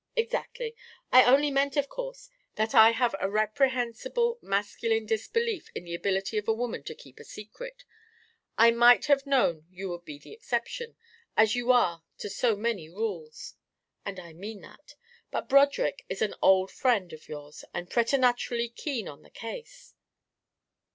"Exactly. 0.15 0.75
I 1.11 1.23
only 1.25 1.51
meant, 1.51 1.77
of 1.77 1.87
course, 1.87 2.31
that 2.55 2.73
I 2.73 2.89
have 2.89 3.13
a 3.19 3.29
reprehensible 3.29 4.39
masculine 4.41 5.05
disbelief 5.05 5.69
in 5.75 5.83
the 5.83 5.93
ability 5.93 6.39
of 6.39 6.47
a 6.47 6.53
woman 6.53 6.81
to 6.85 6.95
keep 6.95 7.19
a 7.19 7.23
secret. 7.23 7.83
I 8.57 8.71
might 8.71 9.05
have 9.05 9.27
known 9.27 9.67
you 9.69 9.89
would 9.89 10.03
be 10.03 10.17
the 10.17 10.33
exception, 10.33 10.95
as 11.37 11.53
you 11.53 11.71
are 11.71 12.03
to 12.17 12.31
so 12.31 12.55
many 12.55 12.89
rules. 12.89 13.53
And 14.03 14.19
I 14.19 14.33
mean 14.33 14.61
that. 14.61 14.95
But 15.29 15.47
Broderick 15.47 16.03
is 16.09 16.23
an 16.23 16.33
old 16.41 16.71
friend 16.71 17.13
of 17.13 17.29
yours 17.29 17.63
and 17.71 17.87
preternaturally 17.87 18.69
keen 18.69 19.07
on 19.07 19.21
the 19.21 19.29
case." 19.29 19.93